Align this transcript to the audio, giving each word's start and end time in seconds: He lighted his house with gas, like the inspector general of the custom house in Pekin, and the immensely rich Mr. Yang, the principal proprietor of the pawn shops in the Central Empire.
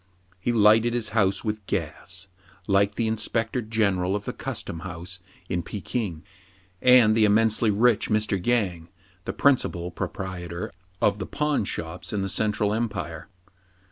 He 0.39 0.51
lighted 0.51 0.95
his 0.95 1.09
house 1.09 1.43
with 1.43 1.63
gas, 1.67 2.25
like 2.65 2.95
the 2.95 3.07
inspector 3.07 3.61
general 3.61 4.15
of 4.15 4.25
the 4.25 4.33
custom 4.33 4.79
house 4.79 5.19
in 5.47 5.61
Pekin, 5.61 6.23
and 6.81 7.13
the 7.15 7.23
immensely 7.23 7.69
rich 7.69 8.09
Mr. 8.09 8.43
Yang, 8.43 8.89
the 9.25 9.33
principal 9.33 9.91
proprietor 9.91 10.71
of 11.03 11.19
the 11.19 11.27
pawn 11.27 11.65
shops 11.65 12.13
in 12.13 12.23
the 12.23 12.29
Central 12.29 12.73
Empire. 12.73 13.27